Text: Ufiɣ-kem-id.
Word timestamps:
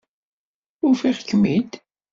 Ufiɣ-kem-id. 0.87 1.71